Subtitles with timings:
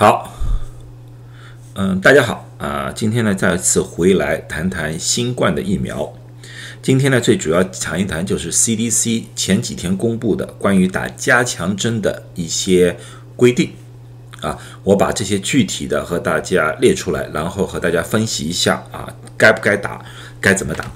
[0.00, 0.32] 好，
[1.74, 6.10] 嗯，大家好啊，今天呢再次回来谈谈新冠的疫苗。
[6.80, 12.96] 今天呢最主要谈一谈就是 CDC 前几天公布的关于打加强针的一些
[13.36, 13.72] 规定
[14.40, 20.02] 啊，我把这些具体的和大家列出来，然后和大家分析一下啊，该不该打，
[20.40, 20.90] 该怎么打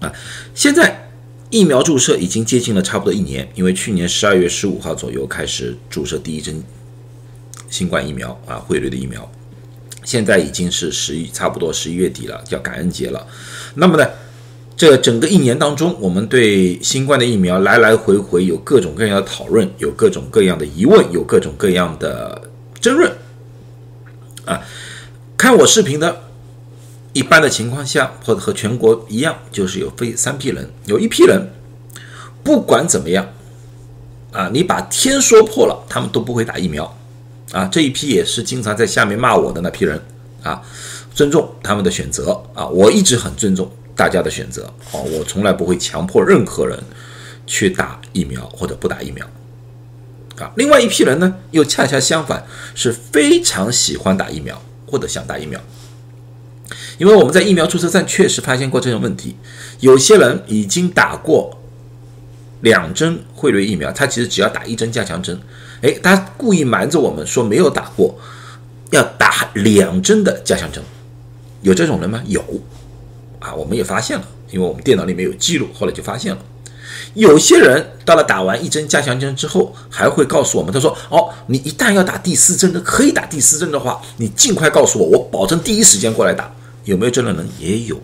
[0.00, 0.10] 啊。
[0.54, 1.10] 现在
[1.50, 6.64] 疫苗注射已经接近了差不多一年，因为去年十二月十五号左右开始注射第一针。
[7.74, 9.28] 新冠疫苗啊，汇率的疫苗，
[10.04, 13.26] 现在已经是十一，差不多十一月底了，叫感恩节了。
[13.74, 14.08] 那么呢，
[14.76, 22.48] 这整个一年当中，我们对新冠的疫苗来来回回有各种各样的讨论，有各种各样的疑问，有各种各样的
[22.80, 23.10] 争论。
[24.44, 24.62] 啊，
[25.36, 26.22] 看我视频的，
[27.12, 31.50] 一般的情况下，或者和全国一样，就是有非三批人，有一批人，
[32.44, 33.26] 不管怎么样，
[34.30, 36.96] 啊，你把天说破了，他们都不会打疫苗。
[37.52, 40.00] 啊，这一批也是经常在下面骂我的那批人
[40.42, 40.60] 啊，
[41.14, 46.82] 尊重他们的选择啊，我一直很尊重大家的选择啊，我从来不会强迫任何人
[47.46, 49.24] 去打疫苗或者不打疫苗
[50.38, 50.50] 啊。
[50.56, 55.60] 另外一批人呢，又恰恰相反，是非常喜欢打疫苗或者想打疫苗，
[56.98, 59.36] 因为我们在疫苗注册站确实发现过这种问题，
[59.80, 61.60] 有些人已经打过
[62.62, 65.38] 两针汇瑞疫苗，他其实只要打一针加强针。
[65.84, 68.18] 哎，他故意瞒着我们说没有打过，
[68.90, 70.82] 要打两针的加强针，
[71.60, 72.22] 有这种人吗？
[72.26, 72.42] 有，
[73.38, 76.40] 啊，我们也发现了，因为我们电脑里面有记录，后来就发现了，
[77.12, 86.50] 有些人到了打完一针加强针之后，还会告诉我们，他说：“哦，你一旦要打第四针的，可以打第四针的话，你尽快告诉我，我保证第一时间过来打。”
[86.84, 87.46] 有没有这种人？
[87.58, 88.00] 也有，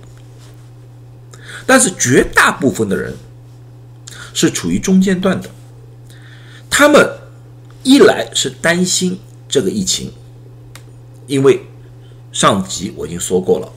[1.64, 3.14] 但是绝大部分的人
[4.34, 5.48] 是处于中间段的，
[6.68, 7.19] 他们。
[7.82, 10.12] 一来是担心这个疫情，
[11.26, 11.60] 因为
[12.30, 13.72] 上集我已经说过了，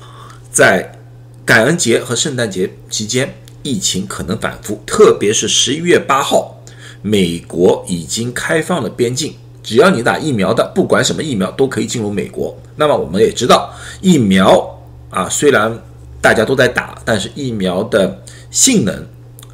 [0.51, 0.99] 在
[1.45, 3.33] 感恩节和圣诞节期间，
[3.63, 6.61] 疫情可能反复，特别是十一月八号，
[7.01, 12.55] 美国已经开放了边境，只要你打疫苗的，不管什么疫苗都可以进入美国。
[12.75, 15.81] 那么我们也知道，疫苗啊，虽然
[16.21, 18.21] 大家都在打，但是疫苗的
[18.51, 19.07] 性能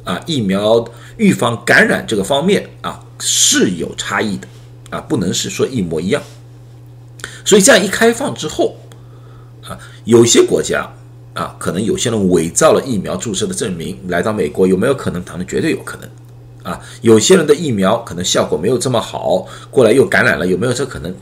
[0.04, 0.84] 啊，疫苗
[1.16, 3.04] 预防感染这个方面啊。
[3.20, 4.48] 是有差异的，
[4.90, 6.22] 啊，不能是说一模一样。
[7.44, 8.76] 所以这样一开放之后，
[9.64, 10.88] 啊，有些国家
[11.34, 15.22] 啊，可能有些人伪造了疫苗注射的证明来到美国，有没有可能？
[15.22, 16.08] 当然绝对有可能。
[16.62, 21.14] 啊，有些人的疫苗可能效果没有这么好，过来又感染了，有没有这可能？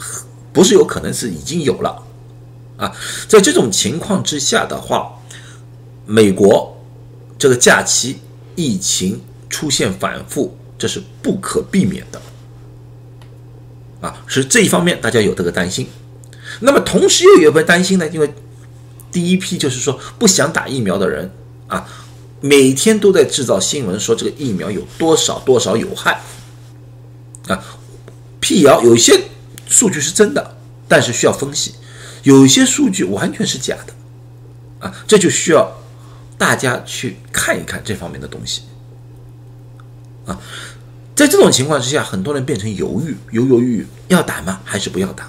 [0.53, 2.03] 不是有可能是已经有了。
[2.77, 2.93] 啊，
[3.29, 5.13] 在这种情况之下的话，
[6.07, 6.77] 美国
[7.39, 8.19] 这个假期
[8.57, 10.57] 疫情出现反复。
[10.79, 12.23] 这是不可避免的，
[14.01, 15.89] 啊，是这一方面大家有这个担心。
[16.61, 18.09] 那么同时又有没有担心呢？
[18.09, 18.33] 因为
[19.11, 21.31] 第一批就是说不想打疫苗的人
[21.67, 21.87] 啊，
[22.41, 26.23] 每天都在制造新闻说这个疫苗有多少多少有害
[27.49, 27.63] 啊，
[28.39, 28.81] 辟谣。
[28.83, 29.25] 有些
[29.67, 30.57] 数据是真的，
[30.87, 31.73] 但是需要分析；
[32.23, 35.77] 有些数据完全是假的啊，这就需要
[36.39, 38.63] 大家去看一看这方面的东西。
[40.29, 40.39] 啊，
[41.17, 44.61] 在这种情况之下，很多人变成犹豫，犹犹豫豫，要打吗？
[44.63, 45.29] 还是不要打？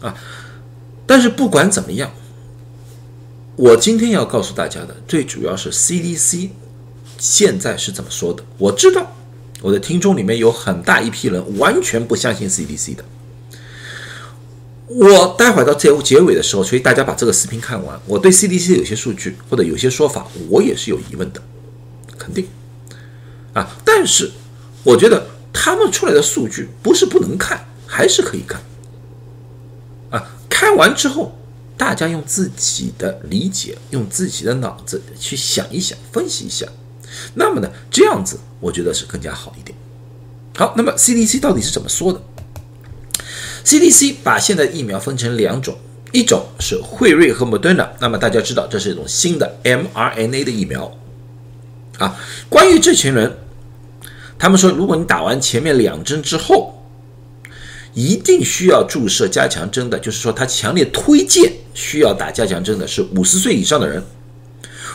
[0.00, 0.14] 啊，
[1.06, 2.12] 但是不管怎么样，
[3.56, 6.50] 我今天要告诉大家的，最主要是 CDC
[7.18, 8.44] 现在是怎么说的。
[8.58, 9.16] 我知道
[9.62, 13.04] 我的听众里面有很大一批人完全不相信 CDC 的。
[14.88, 21.42] 我待会儿到结结尾的时候，所以大家把这个视频看完，我对 CDC 有些数据或者有些说法，我也是有疑问的，
[22.18, 22.46] 肯定。
[23.56, 23.66] 啊！
[23.86, 24.30] 但是
[24.84, 28.60] 我觉得他们出来的数据不是不能看，还是可以看。
[30.10, 31.34] 啊，看完之后，
[31.74, 36.66] 大家用自己的理解，用自己的脑子去想一想，分析一下。
[37.32, 39.74] 那么呢，这样子我觉得是更加好一点。
[40.54, 42.20] 好，那么 CDC 到底是怎么说的
[43.64, 45.78] ？CDC 把现在疫苗分成两种，
[46.12, 47.90] 一种是辉瑞和莫德纳。
[48.00, 50.94] 那么大家知道，这是一种新的 mRNA 的疫苗。
[51.98, 52.14] 啊，
[52.50, 53.35] 关于这群人。
[54.38, 56.74] 他们说，如果你打完前面两针之后，
[57.94, 64.02] 一定需要注射加强针的，就是说他强烈推荐需要打加强针的是五十岁以上的人，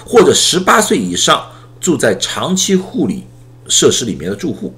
[0.06, 3.26] 或者十八岁以上住在长期护理
[3.68, 4.76] 设施里面的住户。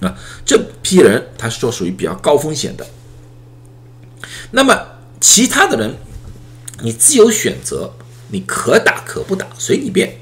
[0.00, 2.86] 啊，这批人他是说属于比较高风险的。
[4.50, 4.76] 那么
[5.20, 5.94] 其他的人，
[6.82, 7.92] 你自由选择，
[8.28, 10.18] 你可打可不打，随你便。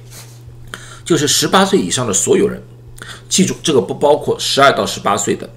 [1.07, 2.63] 就是十八岁以上的所有人，
[3.31, 5.49] 记住这个不包括十二到十八岁的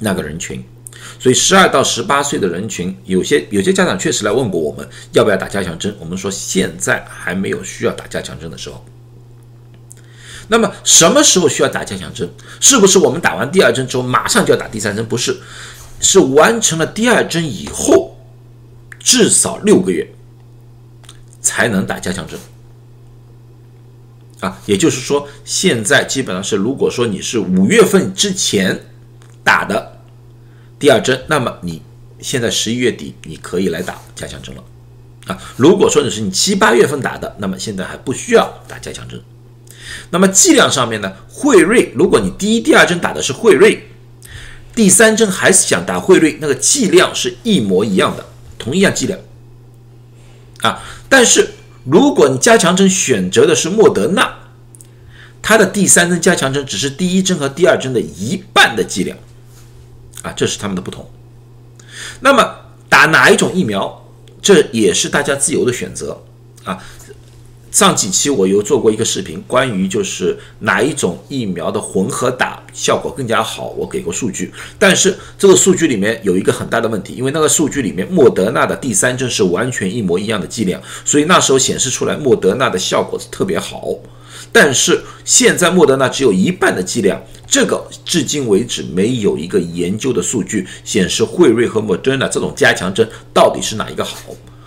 [0.00, 0.62] 那个人群。
[1.18, 5.94] 所以，十二到十八岁的人群，有些有些家长确实来问过我们，要不要打加强针？
[5.98, 8.84] 我们说现在还没有需要打加强针的时候。
[10.48, 12.28] 那么，什么时候需要打加强针？
[12.58, 15.06] 是不是我们打完第二针之后马上就要打第三针？
[15.06, 15.38] 不是，
[16.00, 18.16] 是完成了第二针以后，
[18.98, 20.06] 至少六个月
[21.40, 22.38] 才能打加强针。
[24.40, 28.86] 啊，也就是说，现在基本上是，如果说你是五月份之前
[29.44, 30.00] 打的。
[30.78, 31.82] 第二针，那么你
[32.20, 34.64] 现在十一月底你可以来打加强针了，
[35.26, 39.20] 啊，如果说你是你七八月份打的，那么现在还不需要打加强针。
[40.08, 43.90] 那么剂量上面呢，惠瑞，如果你第一、第二针打的是惠瑞，
[44.74, 48.24] 第三针还是想打惠瑞，那个剂量是一模一样的，
[48.58, 49.20] 同一样剂量，
[50.62, 51.46] 啊，但是
[51.84, 54.34] 如果你加强针选择的是莫德纳，
[55.40, 59.16] 它的第三针加强针只是第一针和第二针的一半的剂量。
[60.22, 61.10] 啊，这是他们的不同。
[62.20, 62.56] 那么
[62.88, 64.04] 打哪一种疫苗，
[64.42, 66.22] 这也是大家自由的选择
[66.64, 66.78] 啊。
[67.70, 74.52] 上几期我有做过一个视频，关于就是哪一种疫苗的混合打效果更加好，我给过数据。
[74.78, 83.88] 但是这个数据里面有一个很大的问题，因为那个数据里面莫德纳的第三针是完全一模一样的剂量，所以那时候显示出来莫德纳的效果是特别好。
[84.52, 94.16] 但是现在莫德纳只有一半的剂量，这个至今为止没有一个研究的数据显示惠瑞和莫德纳这种加强针到底是哪一个好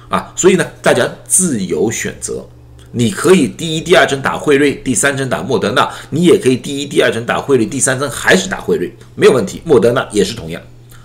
[0.08, 0.32] 啊？
[0.38, 2.48] 所以呢，大家自由选择，
[2.96, 9.62] 你可以第一、第二针打惠瑞，第三针打莫德纳，你也可以第一、第二针打惠瑞，第三针还是打惠瑞，没有问题。
[9.66, 10.62] 莫德纳也是同样，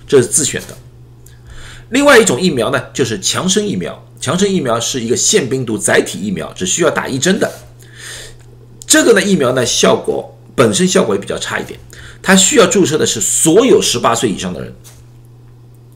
[0.07, 0.77] 这是自选的。
[1.89, 7.51] 另外一种疫苗呢，就是强生疫苗，强生疫苗是一个腺病毒载体疫苗，只需要打一针的。
[8.87, 11.81] 这个呢疫苗呢效果本身效果也比较差一点，
[12.23, 14.75] 它需要注射的是所有十八岁以上的人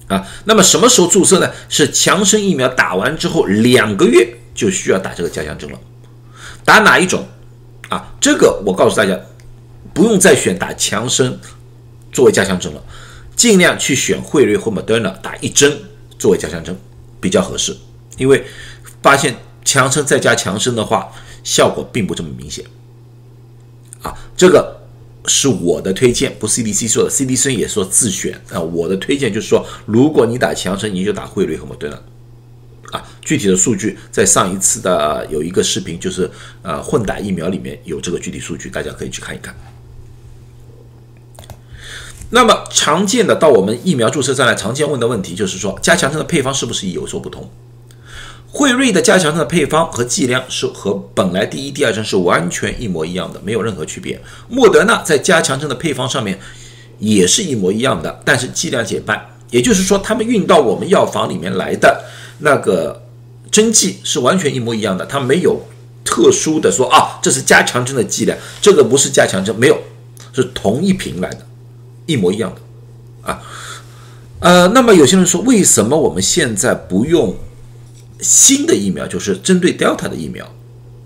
[0.06, 0.26] 啊。
[0.46, 1.50] 那么什么时候注射呢？
[1.68, 5.78] 是强生疫苗打完之后两个月就需要打这个加强针了。
[6.64, 7.26] 打哪一种
[7.88, 8.12] 啊？
[8.20, 9.18] 这个我告诉大家，
[9.92, 11.38] 不用再选打强生
[12.12, 12.82] 作为加强针了，
[13.34, 15.76] 尽量去选惠瑞或 Moderna 打一针
[16.18, 16.78] 作为加强针
[17.20, 17.76] 比较合适，
[18.16, 18.44] 因为
[19.02, 21.10] 发现强生再加强生的话，
[21.42, 22.64] 效果并不这么明显。
[24.02, 24.80] 啊，这个
[25.26, 28.60] 是我的推荐，不是 CDC 说的，CDC 也说自选啊。
[28.60, 32.00] 我的推荐就是说，如果你打强生，你就打惠瑞和莫德纳。
[32.92, 36.30] 啊，具体的数据在上一次的有一个视频，就是
[36.62, 39.52] 呃混打疫苗里面有这个具体数据，大家可以去看一看。
[42.30, 47.50] 那么常见的到我们疫苗注射站来常见问的问题就是说，加强针的配方是不是有所不同？
[48.54, 54.20] 惠瑞的加强针的配方和剂量是和本来第一、第二针是完全一模一样的，没有任何区别。
[54.48, 56.38] 莫德纳在加强针的配方上面
[56.98, 62.04] 也是一模一样的，但是剂量减半，也就是说，他们运到我们药房里面来的
[62.42, 63.02] 那个
[63.50, 65.62] 针剂是完全一模一样的，它没有
[66.04, 69.78] 特殊的说啊，这是加强针的剂量，这个不是加强针，没有，
[70.32, 71.46] 是同一瓶来的，
[72.06, 73.42] 一模一样的啊。
[74.40, 77.36] 呃，那么有些人说，为什么我们现在不用？
[78.20, 80.46] 新的疫苗就是针对 Delta 的疫苗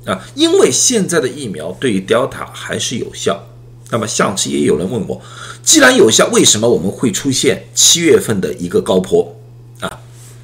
[0.05, 3.43] 啊，因为现在的疫苗对于 Delta 还是有效。
[3.90, 5.23] 那么上次也有人问我，
[5.62, 9.35] 既然有效，为什么我们会出现七月份的一个高坡？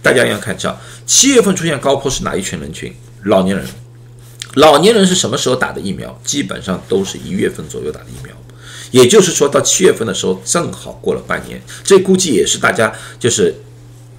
[0.02, 2.92] 大家要看一下，七月份出现高坡是哪一群人群？
[3.24, 3.64] 老年人。
[4.54, 6.20] 老年人是什么时候打的疫苗？
[6.24, 8.34] 基本上都是一月份左右打的疫苗，
[8.90, 11.62] 也就是说到七月份的时候，正好过了半年。
[11.82, 13.54] 这估计也是大家就是。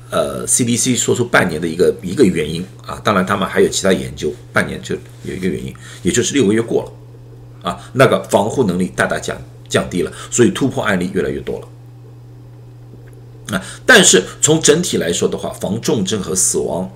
[0.10, 5.74] 呃，CDC 说出半年的一个一个原因啊，当然他们还有其他研究，半年就有一个原因，
[6.04, 9.36] 也就是六个月过了，啊，那个防护能力大大降
[9.68, 11.68] 降低了，所以突破案例越来越多了，
[13.50, 16.90] 啊，但是从整体来说的话，防重症和死亡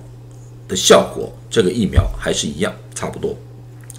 [0.66, 3.36] 的效果，这个疫苗还是一样，差不多，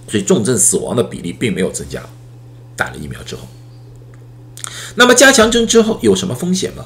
[0.07, 2.03] 所以重症死亡的比例并没有增加，
[2.75, 3.47] 打了疫苗之后，
[4.95, 6.85] 那么加强针之后有什么风险吗？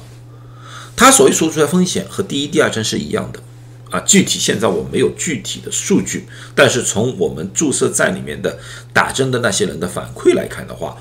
[0.94, 3.42] 它所谓说出来风险和第一、第二针是一样的，
[3.90, 8.58] 啊，具体现在我没有具体的数据，但是从我们注射站里面的
[8.92, 10.96] 打针的那些人的反馈来看的话，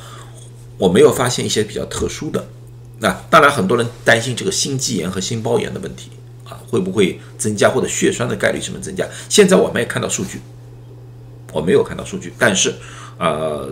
[0.77, 2.47] 我没有发现一些比较特殊的。
[2.99, 6.09] 那当然，很多人担心这个心肌炎和心包炎的问题
[6.45, 9.07] 啊，会不会增加或者血栓的概率什么增加？
[9.29, 10.39] 现在我没有看到数据，
[11.51, 12.73] 我没有看到数据，但是，
[13.17, 13.71] 呃。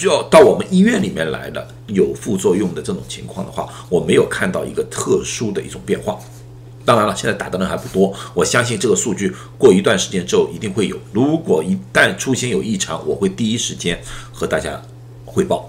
[0.00, 6.16] 就要到我们医院里面来的有副作用的这种情况的话，我没有看到一个特殊的一种变化。
[6.84, 10.96] 当然了，现在打的人还不多，我相信这个数据过一段时间之后一定会有。
[11.12, 14.00] 如果一旦出现有异常，我会第一时间
[14.32, 14.80] 和大家
[15.24, 15.68] 汇报。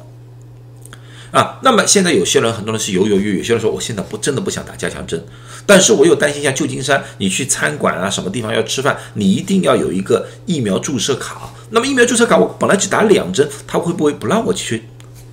[1.32, 5.24] 啊，那么现在有些人，很多人是犹犹豫豫，有些人说我现在不真的不想打加强针，
[5.64, 11.54] 但是我又担心像旧金山，你去餐馆啊，什么地方要吃饭，你一定要有一个疫苗注射卡。
[11.70, 14.86] 那么疫苗注射卡我本来只打两针，他会不会不让我去？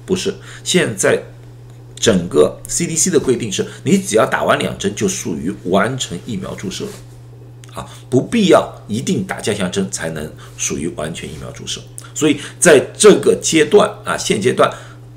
[0.04, 1.22] 不是，现在
[1.98, 6.90] 整个 CDC 的规定是，你只要打完两针就属于完成疫苗注射了，
[7.72, 11.80] 啊，不必要一定打加强针才能属于完全疫苗注射。
[12.14, 14.70] 所以在这个阶段啊，现阶段。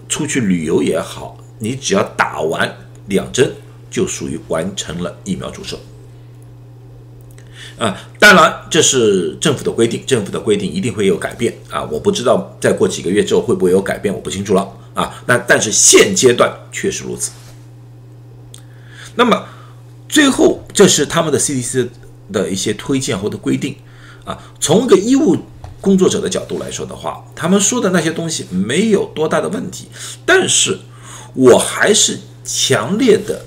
[0.10, 2.76] 出去旅游也好，你只要打完
[3.06, 3.54] 两针，
[3.90, 5.80] 就属于完成了疫苗注射。
[7.78, 11.84] 啊，当然这是政府的规定，政府的规定一定会有改变啊！
[11.86, 15.24] 我不知道再过几个月之后会不会有改变，我不清楚了啊。
[15.28, 17.32] 那但是现阶段确实如此。
[19.16, 19.46] 那么
[20.10, 21.88] 最后，这是他们的 CDC
[22.34, 23.76] 的一些推荐或者规定
[24.26, 25.38] 啊，从一个医务。
[25.82, 29.88] 工作者的角度来说的话，他们说的那些东西没有多大的问题，
[30.26, 30.78] 但是
[31.34, 33.46] 我还是强烈的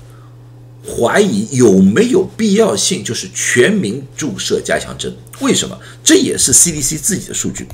[0.85, 5.15] 怀疑有没有必要性，就是全民注射加强针。
[5.39, 5.77] 为什么？
[6.03, 7.67] 这也是 CDC 自己的数据。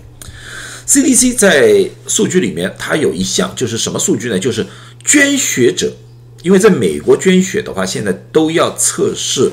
[0.88, 4.40] CDC 在数据里面，它有一项就是什么数据呢？
[4.40, 4.66] 就是
[5.06, 5.92] 捐血者，
[6.42, 9.52] 因为在美国捐血的话，现在都要测试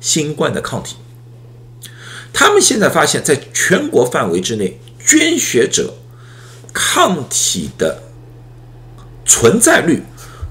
[0.00, 0.96] 新冠的抗体。
[2.38, 5.92] 他们现在发现，在全国范围之内，捐血者
[6.72, 8.00] 抗体的
[9.26, 10.04] 存在率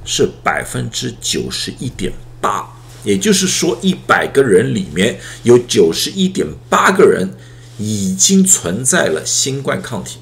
[0.03, 2.67] 是百分之九十一点八，
[3.05, 7.33] 也就是说，一百个人里面有九十一点八个人
[7.77, 10.19] 已经存在了新冠抗体。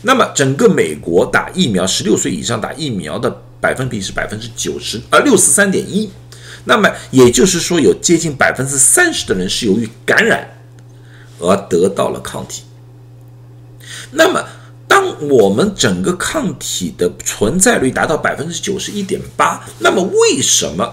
[0.00, 6.08] 那么，整个美国打疫苗，十六岁以上打疫苗的百分比是百分之九十，呃，六十三点一。
[6.64, 10.48] 那么，也就是说，有接近百分之三十的人是由于感染。
[11.38, 12.62] 而得到了抗体。
[14.12, 14.42] 那么，
[14.88, 20.84] 当我们整个抗体的存在率达到百分之九十一点八，那么为什么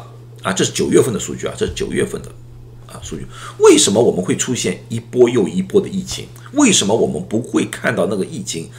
[0.44, 0.52] 啊？
[0.52, 2.30] 这是九月份的数据啊，这是九月份的
[2.88, 3.26] 啊数据。
[3.60, 6.28] 为什么我们会出现一波又一波的疫情？
[6.54, 8.70] 为什么我们不会看到那个疫情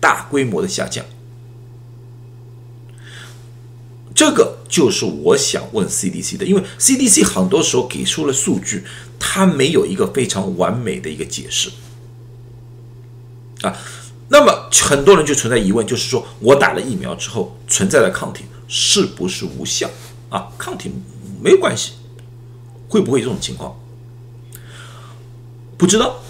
[0.00, 1.04] 大规模的下降？
[4.22, 8.84] 这个就是我想问 CDC 的，因为 CDC 很多时候给出了数据。
[9.18, 11.70] 它没有一个非常完美的一个解释
[13.62, 13.76] 啊，
[14.28, 19.90] 那么很多人就存在疑问，就是说我打了疫苗之后存在的抗体是不是无效
[20.28, 20.52] 啊？
[20.56, 20.88] 抗体
[21.42, 21.94] 没有关系，
[22.88, 23.76] 会不会这种情况？
[25.76, 26.22] 不知道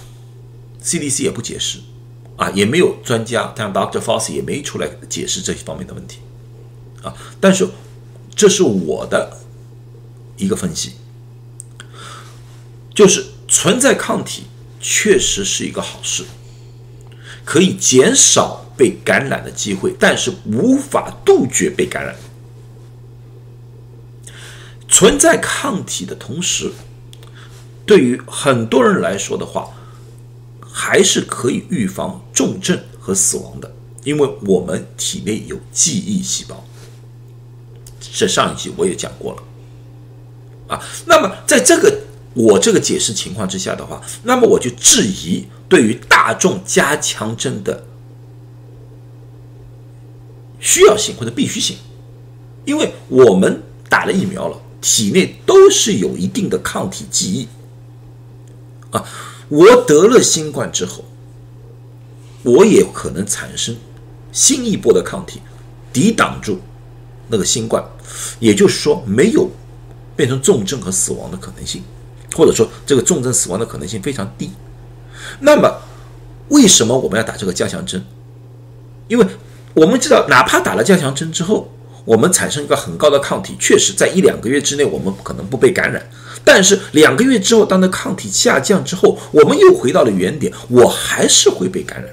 [0.83, 1.81] ，CDC 也不解释
[2.37, 4.01] 啊，也没有专家，像 Dr.
[4.01, 6.21] Fauci 也没出来解释这些方面的问题
[7.03, 7.15] 啊。
[7.41, 7.69] 但是
[8.35, 9.39] 这是我的
[10.37, 10.93] 一个分析。
[12.95, 14.43] 就是存在抗体
[14.79, 16.25] 确实是一个好事，
[17.43, 22.15] 可以减少被感染的机会，但是无法杜绝被感染。
[24.89, 26.71] 存在抗体的同时，
[27.87, 29.71] 对于很多人来说的话，
[30.61, 36.63] 还是可以预防重症和死亡的，因为我们体内有记忆细胞。
[38.15, 42.01] 在上一集我也讲过了，啊，那么在这个。
[42.35, 47.85] 我这个解释情况之下的话，那么我就质疑对于大众加强针的
[50.59, 51.77] 需要性或者必须性，
[52.65, 57.49] 因为我们打了疫苗了，体内都是有一定的抗体记忆
[58.93, 59.05] 啊。
[59.51, 61.05] 我得了新冠之后，
[62.45, 63.77] 我也可能产生
[64.33, 65.43] 新一波的抗体，
[65.93, 66.61] 抵挡住
[67.33, 67.83] 那个新冠，
[68.39, 69.51] 也就是说没有
[70.15, 71.83] 变成重症和死亡的可能性。
[72.35, 74.51] 或者说，这个重症死亡的可能性非常低。
[75.41, 75.71] 那么，
[76.49, 78.03] 为什么我们要打这个加强针？
[79.07, 79.27] 因为
[79.75, 81.71] 我们知道，哪怕打了加强针之后，
[82.07, 86.03] 我们产生一个很高的抗体，确实在一两个月之内，我们可能不被感染。
[86.43, 92.11] 但是两个月之后，当那抗体下降之后，我们又回到了原点，我还是会被感染。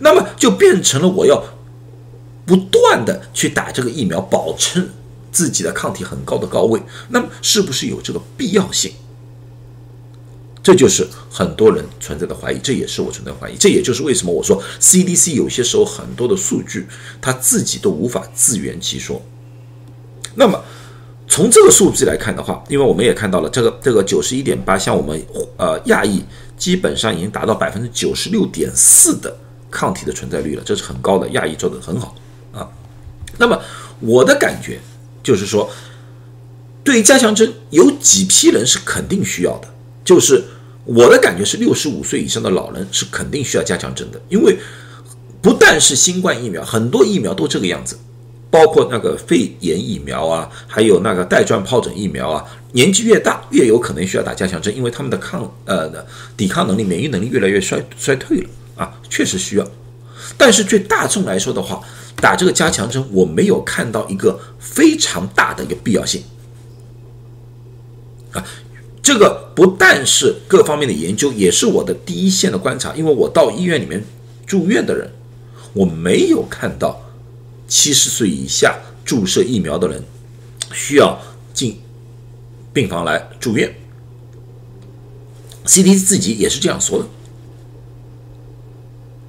[0.00, 1.40] 那么就变成了我要
[2.48, 4.88] 不断的去打这个疫苗，保证
[5.30, 6.80] 自己的抗体很高的高位。
[7.10, 8.90] 那么是不是有这个必要性？
[10.62, 13.56] 这就是很多人存在的怀疑，这也是我存在怀疑。
[13.58, 16.86] 这也就是为什么我说 CDC 有些时候很多的数据，
[17.20, 19.22] 他自己都无法自圆其说。
[20.34, 20.62] 那么
[21.26, 25.22] 从这个数据来看的话，因为我们也看到了这个这个九十一点八，像我们
[25.58, 26.22] 呃亚裔
[26.56, 29.34] 基本上已经达到百分之九十六点四的
[29.70, 32.14] 抗体的存在率了，这是很高的，亚裔做的很好。
[33.38, 33.58] 那么
[34.00, 34.78] 我的感觉
[35.22, 35.70] 就是说，
[36.84, 39.68] 对于加强针，有几批人是肯定需要的，
[40.04, 40.44] 就是。
[40.90, 44.58] 我的感觉是，六十五岁以上的老人是肯定需要加强针的，因为
[45.42, 47.98] 不但是新冠疫苗，很多疫苗都这个样子
[48.50, 52.42] 包括那个肺炎疫苗啊，还有那个带状疱疹疫苗啊，
[52.72, 55.92] 年纪越大越有可能需要打加强针，因为他们的抗呃
[56.38, 59.70] 抵抗能力、免疫能力越来越衰衰退了啊，确实需要。
[60.38, 61.82] 但是对大众来说的话，
[62.20, 66.22] 打这个加强针，我没有看到一个非常大的一个必要性
[68.32, 68.44] 啊。
[69.02, 74.04] 这个不但是各方面的研究，也是我的第一线的观察，因为我到医院里面
[74.46, 75.10] 住院的人，
[75.72, 77.00] 我没有看到
[77.66, 80.02] 七十岁以下注射疫苗的人
[80.72, 81.18] 需要
[81.54, 81.80] 进
[82.72, 83.74] 病房来住院。
[85.64, 87.06] CDC 自己也是这样说的。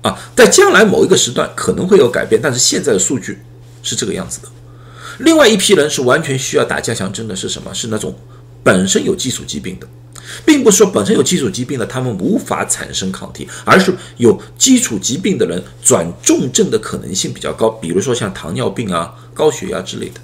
[0.02, 3.40] 啊，在将来某一个时段可能会有改变，但是现在的数据
[3.84, 4.48] 是这个样子的。
[5.20, 7.74] 另外一批人是完全需要打加强针的，是什么？
[7.74, 8.16] 是那种
[8.64, 9.88] 本身有基础疾病的，
[10.46, 20.22] 并不是说本身有基础疾病的他们无法产生抗体，而是有基础疾病的人转重症的可能性比较高，比如说像糖尿病啊、高血压之类的，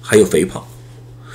[0.00, 0.66] 还有肥胖。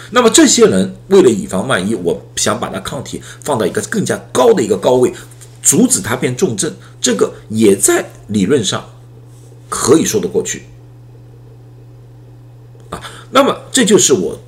[0.10, 5.14] 那么这些人为了以防万一，我想把他抗体放到一个更加高的一个高位。
[5.62, 8.90] 阻止他变重症，这个也在理论上
[9.70, 10.64] 可以说得过去
[12.90, 13.02] 啊。
[13.32, 14.40] 那么这就是我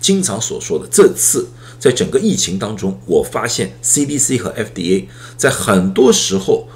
[0.00, 1.48] 经常所说的，这次
[1.78, 6.66] 在整个疫情当中，我发现 CDC 和 FDA 在很多时候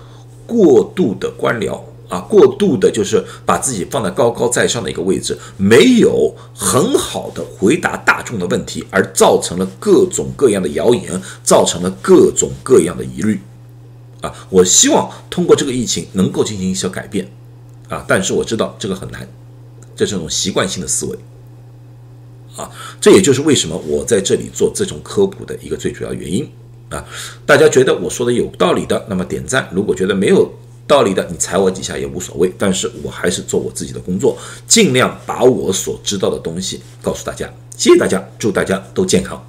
[0.46, 13.40] 过度的官僚啊，过度的就是把自己放在高高在上的一个位置，没有很好的回答大众的问题，而造成了各种各样的谣言，造成了各种各样的疑虑。
[14.24, 17.30] 啊，我希望通过这个疫情能够进行一些改变，
[17.90, 19.28] 啊，但是我知道这个很难，
[19.94, 21.18] 这是一种习惯性的思维，
[22.56, 26.50] 啊，这也就是为什么我在这里做这种科普的一个最主要原因，
[26.88, 27.04] 啊，
[27.44, 30.50] 大家觉得我说的有道理的，那么点赞；如果觉得没有
[30.86, 37.52] 道理的，你踩我几下也无所谓，但是我还是做我自己的工作，尽量把我所知道的东西告诉大家。
[37.76, 39.46] 谢谢大家，祝大家都健康。